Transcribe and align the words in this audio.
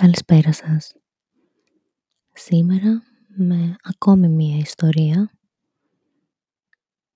Καλησπέρα 0.00 0.52
σας. 0.52 0.94
Σήμερα 2.32 3.02
με 3.26 3.76
ακόμη 3.82 4.28
μία 4.28 4.56
ιστορία, 4.56 5.30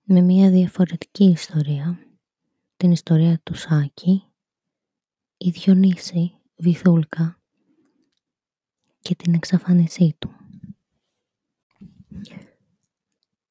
με 0.03 0.21
μία 0.21 0.51
διαφορετική 0.51 1.25
ιστορία, 1.25 1.99
την 2.77 2.91
ιστορία 2.91 3.41
του 3.43 3.55
Σάκη, 3.55 4.25
η 5.37 5.51
Διονύση 5.51 6.33
Βυθούλκα 6.57 7.41
και 9.01 9.15
την 9.15 9.35
εξαφάνισή 9.35 10.17
του. 10.19 10.31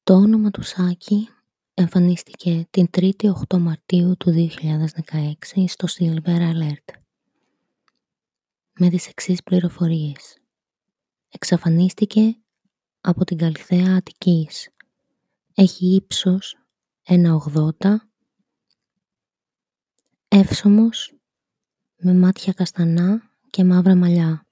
Το 0.02 0.14
όνομα 0.14 0.50
του 0.50 0.62
Σάκη 0.62 1.28
εμφανίστηκε 1.74 2.66
την 2.70 2.86
3η 2.96 3.32
8 3.48 3.58
Μαρτίου 3.58 4.16
του 4.16 4.48
2016 5.52 5.64
στο 5.66 5.86
Silver 5.98 6.52
Alert 6.52 7.00
με 8.82 8.88
τις 8.88 9.08
εξής 9.08 9.42
πληροφορίες. 9.42 10.38
Εξαφανίστηκε 11.28 12.36
από 13.00 13.24
την 13.24 13.38
Καλυθέα 13.38 13.96
Αττικής. 13.96 14.68
Έχει 15.54 15.94
ύψος 15.94 16.56
1,80, 17.02 18.10
εύσωμος, 20.28 21.14
με 21.96 22.14
μάτια 22.14 22.52
καστανά 22.52 23.32
και 23.50 23.64
μαύρα 23.64 23.94
μαλλιά. 23.94 24.46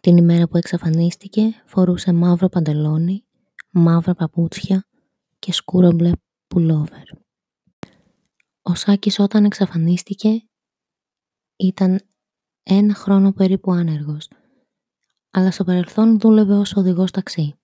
Την 0.00 0.16
ημέρα 0.16 0.48
που 0.48 0.56
εξαφανίστηκε 0.56 1.62
φορούσε 1.66 2.12
μαύρο 2.12 2.48
παντελόνι, 2.48 3.24
μαύρα 3.70 4.14
παπούτσια 4.14 4.86
και 5.38 5.52
σκούρο 5.52 5.92
μπλε 5.92 6.12
πουλόβερ. 6.46 7.04
Ο 8.62 8.74
Σάκης 8.74 9.18
όταν 9.18 9.44
εξαφανίστηκε 9.44 10.48
ήταν 11.56 12.00
ένα 12.64 12.94
χρόνο 12.94 13.32
περίπου 13.32 13.72
άνεργος, 13.72 14.28
αλλά 15.30 15.50
στο 15.50 15.64
παρελθόν 15.64 16.18
δούλευε 16.18 16.54
ως 16.54 16.74
οδηγός 16.76 17.10
ταξί. 17.10 17.54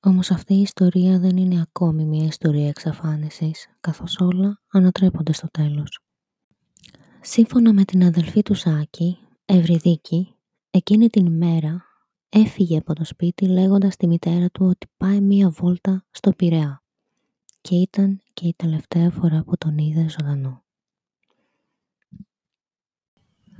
Όμως 0.00 0.30
αυτή 0.30 0.54
η 0.54 0.60
ιστορία 0.60 1.18
δεν 1.18 1.36
είναι 1.36 1.60
ακόμη 1.60 2.04
μια 2.04 2.24
ιστορία 2.24 2.68
εξαφάνισης, 2.68 3.66
καθώς 3.80 4.18
όλα 4.18 4.60
ανατρέπονται 4.68 5.32
στο 5.32 5.48
τέλος. 5.50 6.00
Σύμφωνα 7.20 7.72
με 7.72 7.84
την 7.84 8.04
αδελφή 8.04 8.42
του 8.42 8.54
Σάκη, 8.54 9.18
Ευρυδίκη, 9.44 10.34
εκείνη 10.70 11.08
την 11.08 11.26
ημέρα 11.26 11.84
έφυγε 12.28 12.78
από 12.78 12.94
το 12.94 13.04
σπίτι 13.04 13.46
λέγοντας 13.46 13.94
στη 13.94 14.06
μητέρα 14.06 14.50
του 14.50 14.66
ότι 14.66 14.86
πάει 14.96 15.20
μία 15.20 15.50
βόλτα 15.50 16.04
στο 16.10 16.32
Πειραιά 16.32 16.82
και 17.60 17.74
ήταν 17.74 18.22
και 18.32 18.46
η 18.46 18.54
τελευταία 18.56 19.10
φορά 19.10 19.42
που 19.44 19.56
τον 19.56 19.78
είδε 19.78 20.08
ζωντανό. 20.08 20.63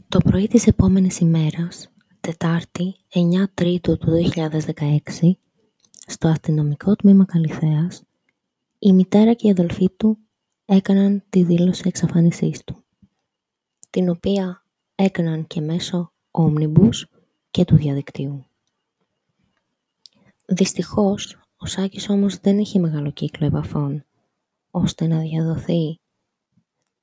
Το 0.09 0.19
πρωί 0.21 0.49
της 0.49 0.67
επόμενης 0.67 1.19
ημέρας, 1.19 1.93
Τετάρτη 2.21 2.95
9 3.09 3.49
Τρίτου 3.55 3.99
του 3.99 4.11
2016, 4.11 5.39
στο 6.07 6.29
αστυνομικό 6.29 6.97
τμήμα 6.97 7.25
Καλυθέας, 7.25 8.03
η 8.79 8.93
μητέρα 8.93 9.33
και 9.33 9.47
η 9.47 9.51
αδελφή 9.51 9.91
του 9.97 10.19
έκαναν 10.65 11.23
τη 11.31 11.43
δήλωση 11.43 11.83
εξαφάνισής 11.87 12.65
του, 12.65 12.85
την 13.91 14.09
οποία 14.09 14.65
έκαναν 14.95 15.47
και 15.47 15.61
μέσω 15.61 16.13
Omnibus 16.31 17.03
και 17.51 17.65
του 17.65 17.77
διαδικτύου. 17.77 18.45
Δυστυχώς, 20.47 21.39
ο 21.57 21.67
Σάκης 21.67 22.09
όμως 22.09 22.39
δεν 22.39 22.59
είχε 22.59 22.79
μεγάλο 22.79 23.11
κύκλο 23.11 23.47
επαφών, 23.47 24.05
ώστε 24.71 25.07
να 25.07 25.19
διαδοθεί 25.19 26.01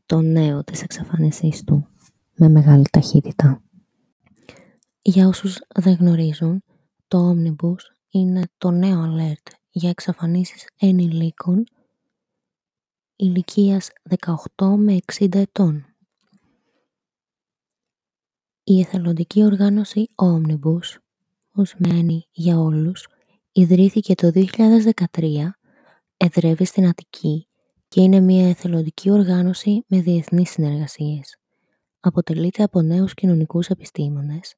το 0.06 0.22
νέο 0.22 0.64
της 0.64 0.82
εξαφάνισής 0.82 1.64
του 1.64 1.91
με 2.42 2.50
μεγάλη 2.50 2.86
ταχύτητα. 2.92 3.62
Για 5.02 5.28
όσους 5.28 5.60
δεν 5.76 5.94
γνωρίζουν, 5.94 6.64
το 7.08 7.30
Omnibus 7.32 7.80
είναι 8.10 8.44
το 8.58 8.72
νέο 8.72 9.04
alert 9.04 9.52
για 9.70 9.90
εξαφανίσεις 9.90 10.70
ενηλίκων 10.80 11.64
ηλικίας 13.16 13.90
18 14.56 14.76
με 14.78 14.98
60 15.14 15.36
ετών. 15.36 15.86
Η 18.64 18.80
εθελοντική 18.80 19.44
οργάνωση 19.44 20.10
Omnibus, 20.16 20.98
ως 21.52 21.76
μένει 21.78 22.28
για 22.32 22.60
όλους, 22.60 23.08
ιδρύθηκε 23.52 24.16
το 24.16 24.32
2013, 24.32 25.58
εδρεύει 26.18 26.66
στην 26.66 26.88
Αττική 26.88 27.48
και 27.88 28.02
είναι 28.02 28.20
μια 28.20 28.50
εθελοντική 28.50 29.12
οργάνωση 29.12 29.84
με 29.88 30.02
διεθνείς 30.02 30.50
συνεργασίες 30.50 31.41
αποτελείται 32.02 32.64
από 32.64 32.82
νέους 32.82 33.14
κοινωνικούς 33.14 33.68
επιστήμονες, 33.68 34.56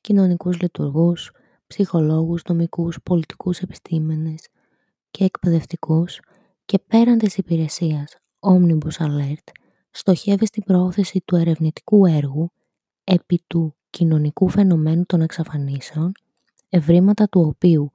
κοινωνικούς 0.00 0.60
λειτουργούς, 0.60 1.32
ψυχολόγους, 1.66 2.42
νομικούς, 2.44 2.98
πολιτικούς 3.02 3.58
επιστήμονες 3.60 4.48
και 5.10 5.24
εκπαιδευτικούς 5.24 6.20
και 6.64 6.78
πέραν 6.78 7.18
της 7.18 7.36
υπηρεσίας 7.36 8.16
Omnibus 8.40 8.96
Alert 8.98 9.52
στοχεύει 9.90 10.46
στην 10.46 10.62
προώθηση 10.62 11.22
του 11.24 11.36
ερευνητικού 11.36 12.06
έργου 12.06 12.52
επί 13.04 13.44
του 13.46 13.76
κοινωνικού 13.90 14.48
φαινομένου 14.48 15.04
των 15.06 15.20
εξαφανίσεων, 15.20 16.12
ευρήματα 16.68 17.28
του 17.28 17.40
οποίου 17.40 17.92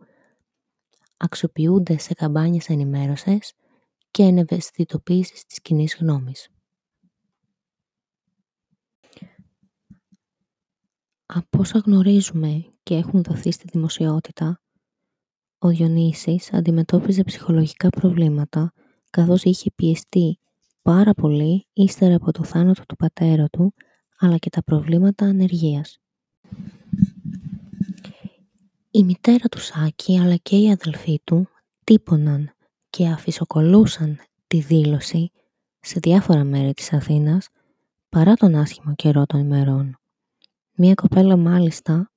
αξιοποιούνται 1.17 1.97
σε 1.97 2.13
καμπάνιες 2.13 2.69
ενημέρωσης 2.69 3.53
και 4.11 4.23
ενευαισθητοποίησης 4.23 5.45
της 5.45 5.61
κοινής 5.61 5.97
γνώμης. 5.99 6.49
Από 11.37 11.59
όσα 11.59 11.81
γνωρίζουμε 11.85 12.65
και 12.83 12.95
έχουν 12.95 13.23
δοθεί 13.23 13.51
στη 13.51 13.67
δημοσιότητα, 13.71 14.61
ο 15.57 15.67
Διονύσης 15.67 16.53
αντιμετώπιζε 16.53 17.23
ψυχολογικά 17.23 17.89
προβλήματα 17.89 18.73
καθώς 19.09 19.43
είχε 19.43 19.71
πιεστεί 19.75 20.39
πάρα 20.81 21.13
πολύ 21.13 21.67
ύστερα 21.73 22.15
από 22.15 22.31
το 22.31 22.43
θάνατο 22.43 22.81
του 22.87 22.95
πατέρα 22.95 23.47
του 23.47 23.73
αλλά 24.19 24.37
και 24.37 24.49
τα 24.49 24.63
προβλήματα 24.63 25.25
ανεργίας. 25.25 25.99
Η 28.91 29.03
μητέρα 29.03 29.47
του 29.51 29.59
Σάκη 29.59 30.19
αλλά 30.19 30.35
και 30.35 30.57
οι 30.57 30.71
αδελφοί 30.71 31.19
του 31.23 31.47
τύπωναν 31.83 32.51
και 32.89 33.07
αφισοκολούσαν 33.07 34.19
τη 34.47 34.59
δήλωση 34.59 35.31
σε 35.79 35.99
διάφορα 35.99 36.43
μέρη 36.43 36.73
της 36.73 36.93
Αθήνας 36.93 37.47
παρά 38.09 38.33
τον 38.33 38.55
άσχημο 38.55 38.95
καιρό 38.95 39.25
των 39.25 39.39
ημερών. 39.39 39.97
Μία 40.79 40.93
κοπέλα 40.93 41.37
μάλιστα 41.37 42.11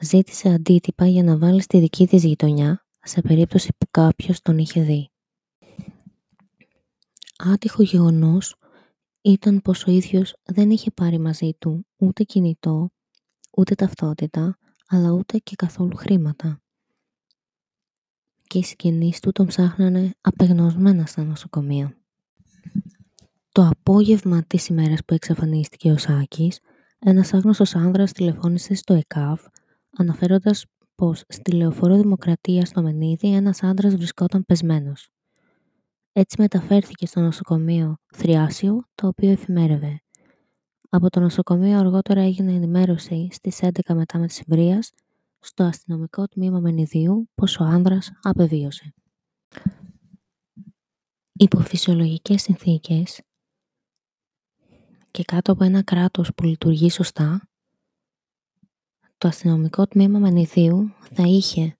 ζήτησε 0.00 0.48
αντίτυπα 0.48 1.06
για 1.06 1.22
να 1.22 1.38
βάλει 1.38 1.62
στη 1.62 1.78
δική 1.78 2.06
της 2.06 2.24
γειτονιά 2.24 2.86
σε 3.02 3.20
περίπτωση 3.20 3.68
που 3.78 3.86
κάποιος 3.90 4.40
τον 4.40 4.58
είχε 4.58 4.82
δει. 4.82 5.10
Άτυχο 7.38 7.82
γεγονός 7.82 8.56
ήταν 9.20 9.62
πως 9.62 9.86
ο 9.86 9.90
ίδιος 9.90 10.36
δεν 10.42 10.70
είχε 10.70 10.90
πάρει 10.90 11.18
μαζί 11.18 11.52
του 11.58 11.86
ούτε 11.96 12.22
κινητό, 12.22 12.90
ούτε 13.50 13.74
ταυτότητα, 13.74 14.58
αλλά 14.88 15.10
ούτε 15.10 15.38
και 15.38 15.56
καθόλου 15.56 15.96
χρήματα. 15.96 16.60
Και 18.46 18.58
οι 18.58 18.64
συγγενείς 18.64 19.20
του 19.20 19.32
τον 19.32 19.46
ψάχνανε 19.46 20.14
απεγνωσμένα 20.20 21.06
στα 21.06 21.24
νοσοκομεία. 21.24 21.96
Το 23.52 23.68
απόγευμα 23.70 24.42
της 24.42 24.68
ημέρας 24.68 25.04
που 25.04 25.14
εξαφανίστηκε 25.14 25.90
ο 25.90 25.96
Σάκης, 25.96 26.60
ένας 26.98 27.34
άγνωστος 27.34 27.74
άνδρας 27.74 28.12
τηλεφώνησε 28.12 28.74
στο 28.74 28.94
ΕΚΑΒ 28.94 29.40
αναφέροντας 29.96 30.64
πως 30.94 31.24
στη 31.28 31.52
λεωφόρο 31.52 31.96
Δημοκρατία 31.96 32.64
στο 32.64 32.82
Μενίδη 32.82 33.34
ένας 33.34 33.62
άντρας 33.62 33.94
βρισκόταν 33.94 34.44
πεσμένος. 34.44 35.10
Έτσι 36.12 36.36
μεταφέρθηκε 36.40 37.06
στο 37.06 37.20
νοσοκομείο 37.20 37.96
Θριάσιο, 38.14 38.88
το 38.94 39.06
οποίο 39.06 39.30
εφημέρευε. 39.30 40.00
Από 40.88 41.10
το 41.10 41.20
νοσοκομείο 41.20 41.78
αργότερα 41.78 42.20
έγινε 42.20 42.52
ενημέρωση 42.52 43.28
στις 43.32 43.58
11 43.62 43.94
μετά 43.94 44.18
μεσημβρίας 44.18 44.92
στο 45.38 45.64
αστυνομικό 45.64 46.26
τμήμα 46.26 46.60
Μενιδίου 46.60 47.28
πως 47.34 47.58
ο 47.58 47.64
άνδρας 47.64 48.12
απεβίωσε. 48.22 48.94
Υπό 51.32 51.60
φυσιολογικές 51.60 52.42
συνθήκες, 52.42 53.20
και 55.16 55.24
κάτω 55.24 55.52
από 55.52 55.64
ένα 55.64 55.82
κράτος 55.82 56.34
που 56.34 56.44
λειτουργεί 56.44 56.90
σωστά, 56.90 57.48
το 59.18 59.28
αστυνομικό 59.28 59.86
τμήμα 59.86 60.18
Μενιδίου 60.18 60.94
θα 61.12 61.22
είχε 61.26 61.76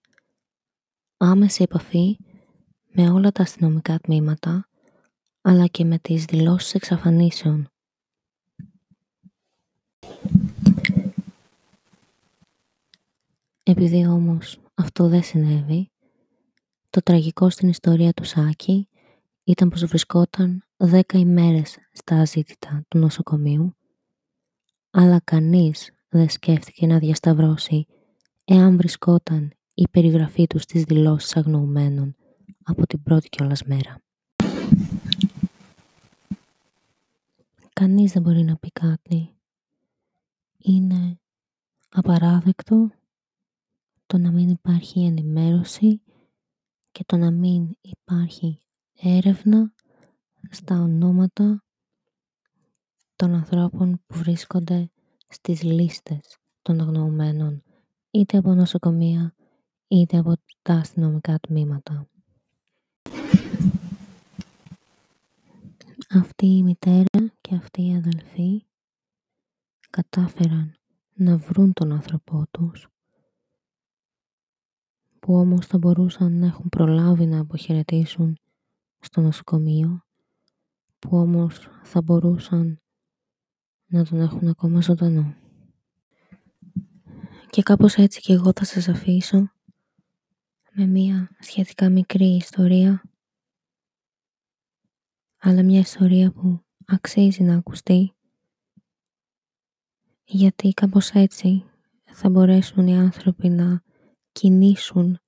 άμεση 1.17 1.63
επαφή 1.63 2.17
με 2.91 3.09
όλα 3.09 3.31
τα 3.31 3.41
αστυνομικά 3.41 3.99
τμήματα, 3.99 4.69
αλλά 5.41 5.67
και 5.67 5.85
με 5.85 5.97
τις 5.99 6.25
δηλώσεις 6.25 6.73
εξαφανίσεων. 6.73 7.69
Επειδή 13.63 14.07
όμως 14.07 14.59
αυτό 14.73 15.07
δεν 15.07 15.23
συνέβη, 15.23 15.91
το 16.89 17.01
τραγικό 17.01 17.49
στην 17.49 17.69
ιστορία 17.69 18.13
του 18.13 18.23
Σάκη 18.23 18.87
ήταν 19.43 19.69
πως 19.69 19.85
βρισκόταν 19.85 20.66
δέκα 20.77 21.17
ημέρες 21.17 21.77
στα 21.91 22.15
αζήτητα 22.19 22.85
του 22.87 22.97
νοσοκομείου, 22.97 23.75
αλλά 24.89 25.19
κανείς 25.23 25.91
δεν 26.09 26.29
σκέφτηκε 26.29 26.85
να 26.85 26.99
διασταυρώσει 26.99 27.87
εάν 28.45 28.77
βρισκόταν 28.77 29.51
η 29.73 29.87
περιγραφή 29.87 30.47
του 30.47 30.59
στις 30.59 30.83
δηλώσεις 30.83 31.35
αγνοουμένων 31.35 32.15
από 32.63 32.87
την 32.87 33.03
πρώτη 33.03 33.29
κιόλας 33.29 33.63
μέρα. 33.63 34.01
Κανείς 37.73 38.11
δεν 38.11 38.21
μπορεί 38.21 38.43
να 38.43 38.57
πει 38.57 38.71
κάτι. 38.71 39.35
Είναι 40.57 41.19
απαράδεκτο 41.89 42.89
το 44.05 44.17
να 44.17 44.31
μην 44.31 44.49
υπάρχει 44.49 45.05
ενημέρωση 45.05 46.01
και 46.91 47.03
το 47.05 47.17
να 47.17 47.31
μην 47.31 47.77
υπάρχει 47.81 48.61
έρευνα 48.93 49.73
στα 50.51 50.81
ονόματα 50.81 51.63
των 53.15 53.33
ανθρώπων 53.33 54.01
που 54.07 54.17
βρίσκονται 54.17 54.91
στις 55.27 55.63
λίστες 55.63 56.37
των 56.61 56.79
αγνοωμένων 56.79 57.63
είτε 58.11 58.37
από 58.37 58.53
νοσοκομεία 58.53 59.35
είτε 59.87 60.17
από 60.17 60.33
τα 60.61 60.73
αστυνομικά 60.73 61.39
τμήματα. 61.39 62.07
Αυτή 66.09 66.45
η 66.45 66.63
μητέρα 66.63 67.31
και 67.41 67.55
αυτή 67.55 67.87
η 67.87 67.95
αδελφή 67.95 68.65
κατάφεραν 69.89 70.75
να 71.13 71.37
βρουν 71.37 71.73
τον 71.73 71.91
άνθρωπό 71.91 72.45
τους 72.51 72.87
που 75.19 75.35
όμως 75.35 75.65
θα 75.65 75.77
μπορούσαν 75.77 76.39
να 76.39 76.45
έχουν 76.45 76.69
προλάβει 76.69 77.25
να 77.25 77.39
αποχαιρετήσουν 77.39 78.37
στο 78.99 79.21
νοσοκομείο 79.21 80.06
που 81.09 81.17
όμως 81.17 81.69
θα 81.83 82.01
μπορούσαν 82.01 82.81
να 83.85 84.05
τον 84.05 84.19
έχουν 84.19 84.47
ακόμα 84.47 84.81
ζωντανό. 84.81 85.35
Και 87.49 87.61
κάπως 87.63 87.95
έτσι 87.95 88.21
και 88.21 88.33
εγώ 88.33 88.51
θα 88.55 88.65
σας 88.65 88.87
αφήσω 88.87 89.51
με 90.71 90.85
μία 90.85 91.29
σχετικά 91.39 91.89
μικρή 91.89 92.35
ιστορία 92.35 93.03
αλλά 95.37 95.63
μια 95.63 95.79
ιστορία 95.79 96.31
που 96.31 96.65
αξίζει 96.85 97.43
να 97.43 97.55
ακουστεί 97.55 98.15
γιατί 100.23 100.69
κάπως 100.73 101.09
έτσι 101.09 101.65
θα 102.03 102.29
μπορέσουν 102.29 102.87
οι 102.87 102.97
άνθρωποι 102.97 103.49
να 103.49 103.83
κινήσουν 104.31 105.19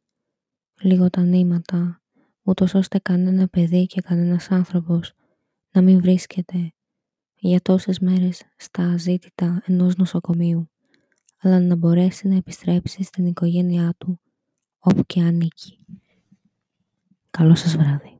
λίγο 0.82 1.10
τα 1.10 1.22
νήματα 1.22 2.02
ούτως 2.44 2.74
ώστε 2.74 3.00
κανένα 3.00 3.48
παιδί 3.48 3.86
και 3.86 4.02
κανένας 4.02 4.52
άνθρωπος 4.52 5.14
να 5.72 5.82
μην 5.82 6.02
βρίσκεται 6.02 6.74
για 7.36 7.62
τόσες 7.62 8.00
μέρες 8.00 8.44
στα 8.56 8.84
αζήτητα 8.84 9.64
ενός 9.66 9.96
νοσοκομείου 9.96 10.70
αλλά 11.42 11.60
να 11.60 11.76
μπορέσει 11.76 12.28
να 12.28 12.36
επιστρέψει 12.36 13.04
στην 13.04 13.26
οικογένειά 13.26 13.96
του 13.98 14.20
όπου 14.80 15.04
και 15.06 15.22
ανήκει. 15.22 15.86
Καλό 17.30 17.56
σας 17.56 17.76
βράδυ. 17.78 18.19